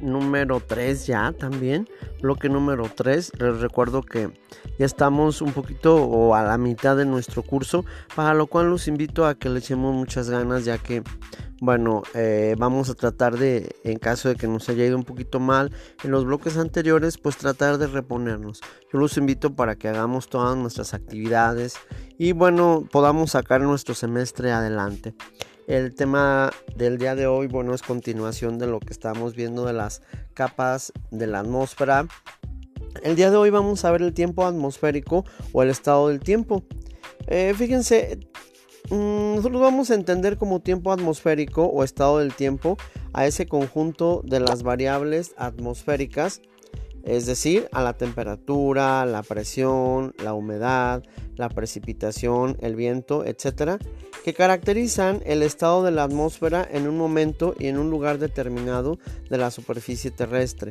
[0.00, 1.88] número 3 ya también.
[2.22, 3.32] Bloque número 3.
[3.38, 4.30] Les recuerdo que
[4.78, 7.84] ya estamos un poquito o a la mitad de nuestro curso.
[8.14, 11.02] Para lo cual los invito a que le echemos muchas ganas ya que
[11.60, 15.40] bueno, eh, vamos a tratar de, en caso de que nos haya ido un poquito
[15.40, 15.72] mal
[16.02, 18.60] en los bloques anteriores, pues tratar de reponernos.
[18.92, 21.76] Yo los invito para que hagamos todas nuestras actividades
[22.18, 25.14] y bueno, podamos sacar nuestro semestre adelante.
[25.66, 29.72] El tema del día de hoy, bueno, es continuación de lo que estamos viendo de
[29.72, 30.02] las
[30.34, 32.06] capas de la atmósfera.
[33.02, 36.64] El día de hoy vamos a ver el tiempo atmosférico o el estado del tiempo.
[37.28, 38.18] Eh, fíjense,
[38.90, 42.76] mm, nosotros vamos a entender como tiempo atmosférico o estado del tiempo
[43.14, 46.42] a ese conjunto de las variables atmosféricas
[47.04, 51.02] es decir, a la temperatura, la presión, la humedad,
[51.36, 53.78] la precipitación, el viento, etcétera,
[54.24, 58.98] que caracterizan el estado de la atmósfera en un momento y en un lugar determinado
[59.28, 60.70] de la superficie terrestre.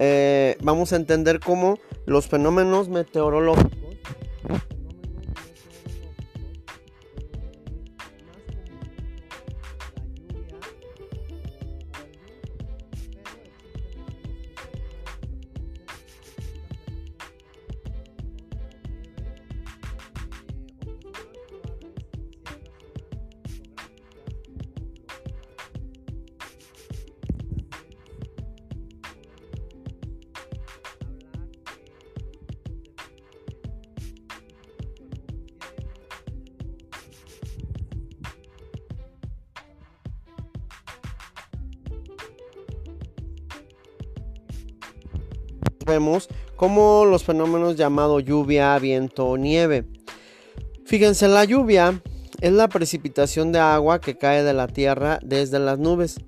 [0.00, 3.83] Eh, vamos a entender cómo los fenómenos meteorológicos
[45.84, 49.84] vemos como los fenómenos llamados lluvia, viento o nieve.
[50.84, 52.02] Fíjense, la lluvia
[52.40, 56.20] es la precipitación de agua que cae de la tierra desde las nubes,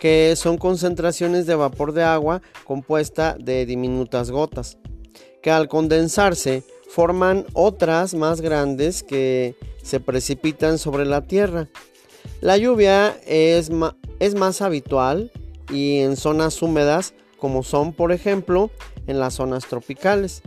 [0.00, 4.78] que son concentraciones de vapor de agua compuesta de diminutas gotas,
[5.42, 11.68] que al condensarse forman otras más grandes que se precipitan sobre la tierra.
[12.40, 13.70] La lluvia es,
[14.18, 15.30] es más habitual
[15.70, 18.70] y en zonas húmedas como son por ejemplo
[19.10, 20.42] en las zonas tropicales.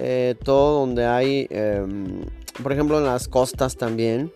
[0.00, 2.22] Eh, todo donde hay, em,
[2.62, 4.32] por ejemplo en las costas también,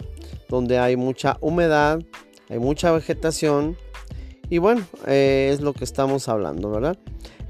[0.49, 2.00] donde hay mucha humedad,
[2.49, 3.77] hay mucha vegetación.
[4.50, 6.99] Y bueno, eh, es lo que estamos hablando, ¿verdad?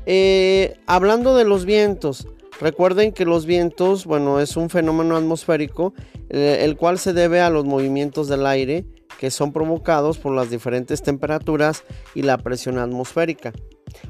[0.06, 2.28] Eh, hablando de los vientos,
[2.60, 5.94] recuerden que los vientos, bueno, es un fenómeno atmosférico,
[6.28, 8.86] el cual se debe a los movimientos del aire
[9.22, 13.52] que son provocados por las diferentes temperaturas y la presión atmosférica.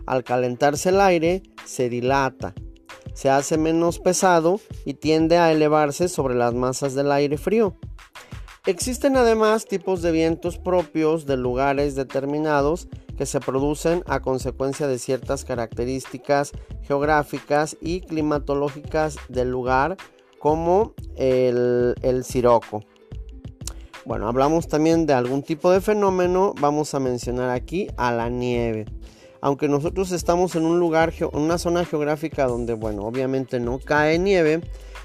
[0.06, 2.54] Al calentarse el aire, se dilata,
[3.12, 7.76] se hace menos pesado y tiende a elevarse sobre las masas del aire frío.
[8.64, 14.98] Existen además tipos de vientos propios de lugares determinados que se producen a consecuencia de
[14.98, 16.52] ciertas características
[16.84, 19.98] geográficas y climatológicas del lugar,
[20.38, 22.82] como el, el siroco.
[24.04, 28.86] Bueno, hablamos también de algún tipo de fenómeno, vamos a mencionar aquí a la nieve
[29.42, 34.16] aunque nosotros estamos en un lugar, en una zona geográfica donde, bueno, obviamente no cae
[34.20, 34.60] nieve,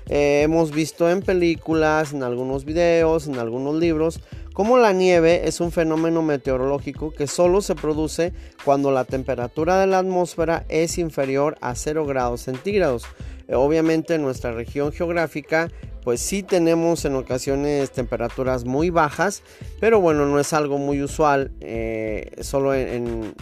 [0.10, 4.22] eh, hemos visto en películas, en algunos videos, en algunos libros,
[4.54, 8.32] como la nieve es un fenómeno meteorológico que solo se produce
[8.64, 13.06] cuando la temperatura de la atmósfera es inferior a 0 grados centígrados.
[13.52, 15.70] Obviamente en nuestra región geográfica
[16.08, 19.44] pues sí tenemos en ocasiones temperaturas muy bajas,
[19.82, 23.34] pero bueno, no es algo muy usual, eh, solo en,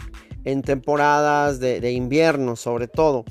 [0.46, 3.24] en temporadas de, invierno sobre todo.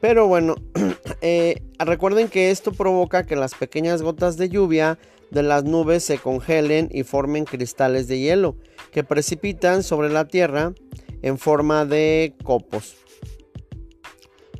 [0.00, 0.54] Pero bueno,
[1.20, 4.98] eh, recuerden que esto provoca que las pequeñas gotas de lluvia
[5.30, 8.56] de las nubes se congelen y formen cristales de hielo
[8.92, 10.72] que precipitan sobre la Tierra
[11.20, 12.96] en forma de copos.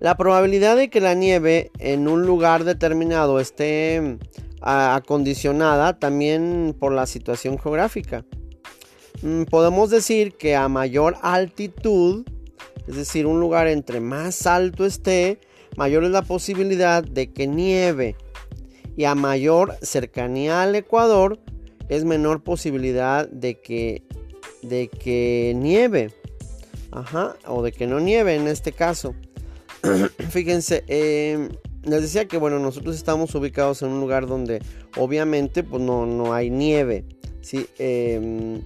[0.04, 4.18] La probabilidad de que la nieve en un lugar determinado esté
[4.60, 8.22] acondicionada también por la situación geográfica.
[9.22, 12.26] Mm, podemos decir que a mayor altitud,
[12.86, 15.40] es decir, un lugar entre más alto esté,
[15.78, 18.14] mayor es la posibilidad de que nieve.
[18.98, 21.38] Y a mayor cercanía al Ecuador,
[21.88, 24.02] es menor posibilidad de que,
[24.60, 26.12] de que nieve.
[26.90, 29.14] Ajá, o de que no nieve en este caso.
[30.30, 31.48] Fíjense, em,
[31.82, 34.62] les decía que bueno, nosotros estamos ubicados en un lugar donde
[34.96, 37.04] obviamente pues no, no hay nieve.
[37.40, 37.66] ¿sí?
[37.78, 38.62] Em,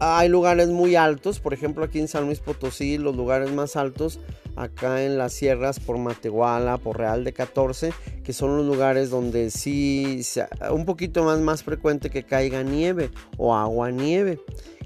[0.00, 4.20] hay lugares muy altos, por ejemplo aquí en San Luis Potosí, los lugares más altos,
[4.62, 7.92] acá en las sierras por Matehuala, por Real de 14,
[8.24, 10.22] que son los lugares donde sí
[10.70, 14.40] un poquito más más frecuente que caiga nieve o agua nieve.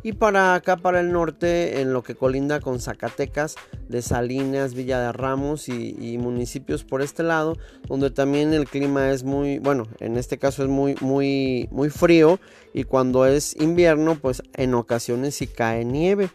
[0.04, 3.54] Y para acá, para el norte, en lo que colinda con Zacatecas,
[3.88, 9.22] de Salinas, Villa de Ramos y, municipios por este lado, donde también el clima es
[9.22, 12.40] muy, bueno, en este caso es muy, muy, muy frío
[12.74, 16.30] y cuando es invierno, pues en ocasiones sí cae nieve.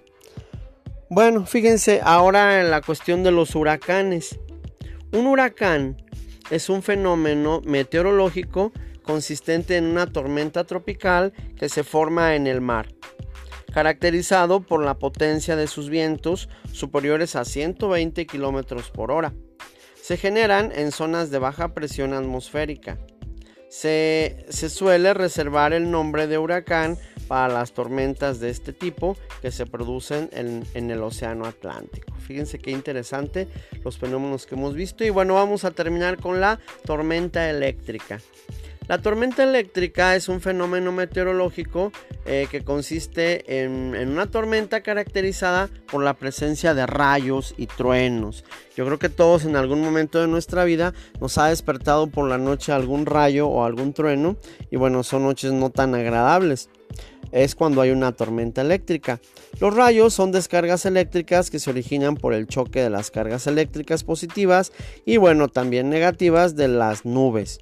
[1.10, 4.40] Bueno, fíjense ahora en la cuestión de los huracanes.
[5.14, 5.98] Un huracán
[6.50, 8.72] es un fenómeno meteorológico
[9.04, 12.88] consistente en una tormenta tropical que se forma en el mar
[13.78, 19.34] caracterizado por la potencia de sus vientos superiores a 120 km por hora.
[20.02, 22.98] Se generan en zonas de baja presión atmosférica.
[23.70, 26.98] Se, suele reservar el nombre de huracán
[27.28, 32.14] para las tormentas de este tipo que se producen en, en, el Océano Atlántico.
[32.26, 33.48] Fíjense qué interesante
[33.84, 35.04] los fenómenos que hemos visto.
[35.04, 38.20] Y bueno, vamos a terminar con la tormenta eléctrica.
[38.88, 41.92] La tormenta eléctrica es un fenómeno meteorológico
[42.26, 48.46] eh, que consiste en, una tormenta caracterizada por la presencia de rayos y truenos.
[48.78, 52.38] Yo creo que todos en algún momento de nuestra vida nos ha despertado por la
[52.38, 54.38] noche algún rayo o algún trueno
[54.72, 56.70] y bueno, son noches no tan agradables.
[57.34, 59.20] Es cuando hay una tormenta eléctrica.
[59.60, 64.06] Los rayos son descargas eléctricas que se originan por el choque de las cargas eléctricas
[64.06, 64.72] positivas
[65.06, 67.60] y bueno, también negativas de las nubes.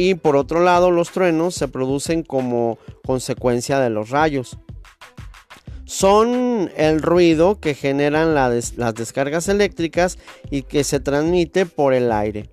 [0.00, 4.56] Y por otro lado, los truenos se producen como consecuencia de los rayos.
[5.86, 10.16] Son el ruido que generan las descargas eléctricas
[10.52, 12.48] y que se transmite por el aire.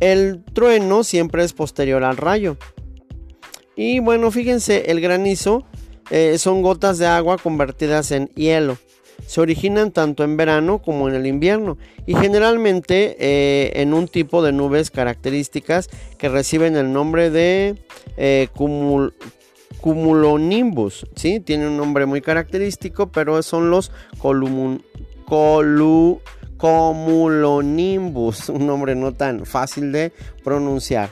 [0.00, 2.56] El trueno siempre es posterior al rayo.
[3.76, 5.66] Y bueno, fíjense, el granizo
[6.08, 8.78] eh, son gotas de agua convertidas en hielo
[9.26, 14.42] se originan tanto en verano como en el invierno y generalmente eh, en un tipo
[14.42, 17.76] de nubes características que reciben el nombre de
[18.16, 18.48] eh,
[19.80, 21.06] cumulonimbus.
[21.16, 21.40] ¿sí?
[21.40, 23.90] Tiene un nombre muy característico, pero son los
[26.58, 30.12] cumulonimbus, un nombre no tan fácil de
[30.44, 31.10] pronunciar.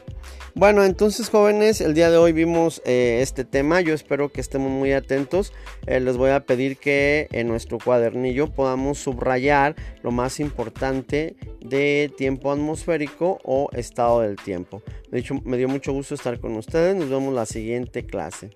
[0.56, 3.80] Bueno, entonces jóvenes, el día de hoy vimos eh, este tema.
[3.80, 5.52] Yo espero que estemos muy atentos.
[5.88, 9.74] Eh, les voy a pedir que en nuestro cuadernillo podamos subrayar
[10.04, 14.80] lo más importante de tiempo atmosférico o estado del tiempo.
[15.10, 16.94] De hecho, me dio mucho gusto estar con ustedes.
[16.94, 18.50] Nos vemos la siguiente clase.